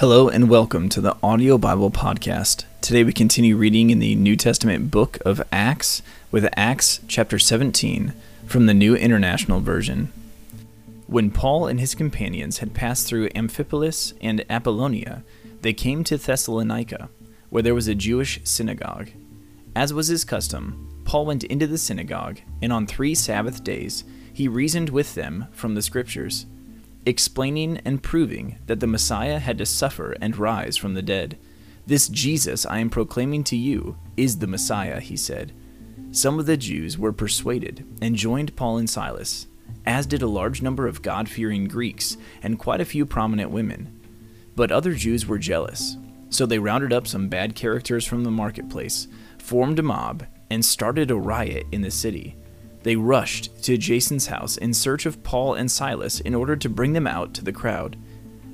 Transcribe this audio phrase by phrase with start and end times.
[0.00, 2.64] Hello and welcome to the Audio Bible Podcast.
[2.80, 6.00] Today we continue reading in the New Testament book of Acts
[6.30, 8.14] with Acts chapter 17
[8.46, 10.10] from the New International Version.
[11.06, 15.22] When Paul and his companions had passed through Amphipolis and Apollonia,
[15.60, 17.10] they came to Thessalonica,
[17.50, 19.10] where there was a Jewish synagogue.
[19.76, 24.48] As was his custom, Paul went into the synagogue, and on three Sabbath days he
[24.48, 26.46] reasoned with them from the Scriptures
[27.06, 31.38] explaining and proving that the Messiah had to suffer and rise from the dead.
[31.86, 35.52] This Jesus I am proclaiming to you is the Messiah, he said.
[36.12, 39.46] Some of the Jews were persuaded and joined Paul and Silas,
[39.86, 44.00] as did a large number of God fearing Greeks and quite a few prominent women.
[44.56, 45.96] But other Jews were jealous,
[46.28, 51.10] so they rounded up some bad characters from the marketplace, formed a mob, and started
[51.10, 52.36] a riot in the city.
[52.82, 56.92] They rushed to Jason's house in search of Paul and Silas in order to bring
[56.92, 57.96] them out to the crowd.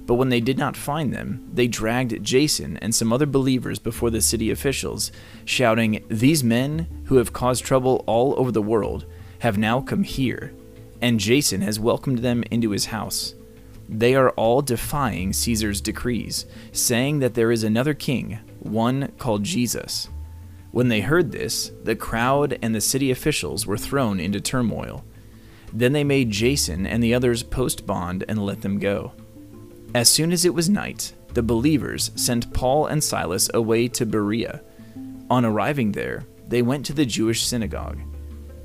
[0.07, 4.11] But when they did not find them, they dragged Jason and some other believers before
[4.11, 5.11] the city officials,
[5.45, 9.07] shouting, These men, who have caused trouble all over the world,
[9.41, 10.53] have now come here,
[11.01, 13.35] and Jason has welcomed them into his house.
[13.89, 20.09] They are all defying Caesar's decrees, saying that there is another king, one called Jesus.
[20.77, 25.07] When they heard this, the crowd and the city officials were thrown into turmoil.
[25.73, 29.13] Then they made Jason and the others post bond and let them go.
[29.95, 34.61] As soon as it was night, the believers sent Paul and Silas away to Berea.
[35.31, 37.99] On arriving there, they went to the Jewish synagogue.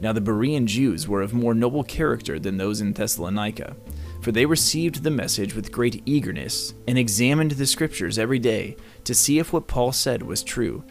[0.01, 3.77] Now the Berean Jews were of more noble character than those in Thessalonica,
[4.19, 8.75] for they received the message with great eagerness and examined the scriptures every day
[9.05, 10.83] to see if what Paul said was true.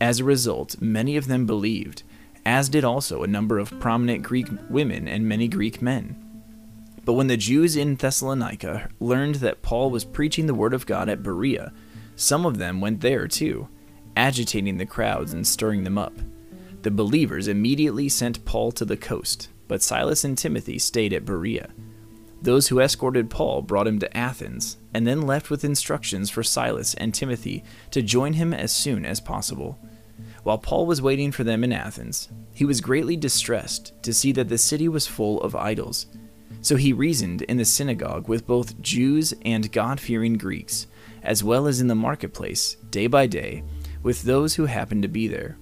[0.00, 2.02] As a result, many of them believed,
[2.44, 6.16] as did also a number of prominent Greek women and many Greek men.
[7.04, 11.08] But when the Jews in Thessalonica learned that Paul was preaching the word of God
[11.08, 11.72] at Berea,
[12.16, 13.68] some of them went there too,
[14.16, 16.14] agitating the crowds and stirring them up.
[16.82, 21.70] The believers immediately sent Paul to the coast, but Silas and Timothy stayed at Berea.
[22.42, 26.94] Those who escorted Paul brought him to Athens, and then left with instructions for Silas
[26.94, 29.78] and Timothy to join him as soon as possible.
[30.44, 34.48] While Paul was waiting for them in Athens, he was greatly distressed to see that
[34.48, 36.06] the city was full of idols.
[36.60, 40.86] So he reasoned in the synagogue with both Jews and God fearing Greeks,
[41.22, 43.64] as well as in the marketplace, day by day,
[44.02, 45.58] with those who happened to be there.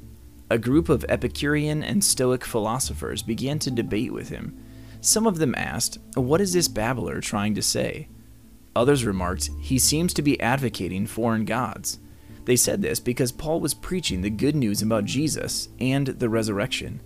[0.51, 4.63] A group of Epicurean and Stoic philosophers began to debate with him
[5.03, 8.09] some of them asked, What is this babbler trying to say?
[8.75, 11.99] Others remarked, He seems to be advocating foreign gods.
[12.45, 17.01] They said this because Paul was preaching the good news about Jesus and the resurrection.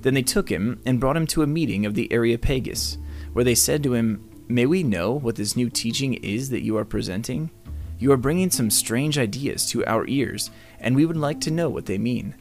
[0.00, 2.96] Then they took him and brought him to a meeting of the Areopagus,
[3.32, 6.76] where they said to him, May we know what this new teaching is that you
[6.76, 7.50] are presenting?
[7.98, 11.68] You are bringing some strange ideas to our ears, and we would like to know
[11.68, 12.34] what they mean.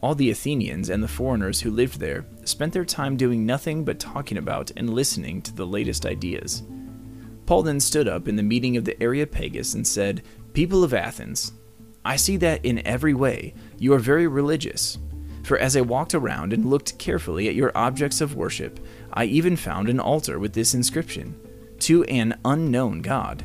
[0.00, 3.98] All the Athenians and the foreigners who lived there spent their time doing nothing but
[3.98, 6.62] talking about and listening to the latest ideas.
[7.46, 10.22] Paul then stood up in the meeting of the Areopagus and said,
[10.52, 11.52] People of Athens,
[12.04, 14.98] I see that in every way you are very religious.
[15.42, 18.80] For as I walked around and looked carefully at your objects of worship,
[19.12, 21.38] I even found an altar with this inscription
[21.80, 23.44] To an unknown God.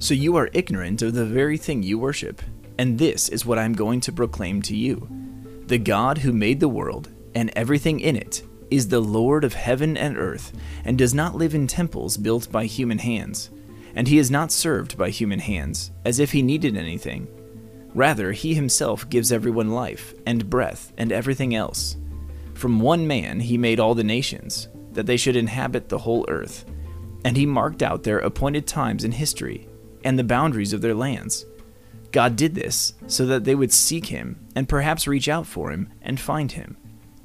[0.00, 2.42] So you are ignorant of the very thing you worship,
[2.78, 5.08] and this is what I am going to proclaim to you.
[5.66, 9.96] The God who made the world and everything in it is the Lord of heaven
[9.96, 10.52] and earth,
[10.84, 13.50] and does not live in temples built by human hands.
[13.94, 17.26] And he is not served by human hands, as if he needed anything.
[17.94, 21.96] Rather, he himself gives everyone life, and breath, and everything else.
[22.54, 26.64] From one man he made all the nations, that they should inhabit the whole earth.
[27.24, 29.68] And he marked out their appointed times in history,
[30.04, 31.44] and the boundaries of their lands
[32.12, 35.90] God did this so that they would seek him and perhaps reach out for him
[36.02, 36.76] and find him,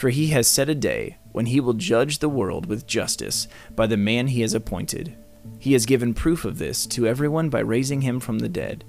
[0.00, 3.86] For he has set a day when he will judge the world with justice by
[3.86, 5.14] the man he has appointed.
[5.58, 8.82] He has given proof of this to everyone by raising him from the dead.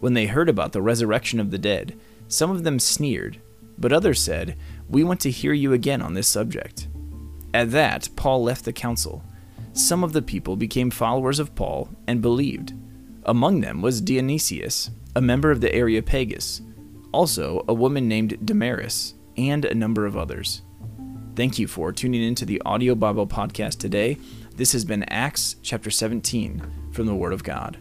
[0.00, 1.98] When they heard about the resurrection of the dead,
[2.28, 3.40] some of them sneered,
[3.78, 6.88] but others said, We want to hear you again on this subject.
[7.54, 9.24] At that, Paul left the council.
[9.72, 12.74] Some of the people became followers of Paul and believed.
[13.24, 16.60] Among them was Dionysius, a member of the Areopagus,
[17.12, 20.62] also a woman named Damaris, and a number of others.
[21.36, 24.18] Thank you for tuning in to the Audio Bible Podcast today.
[24.56, 27.78] This has been Acts chapter 17 from the Word of God.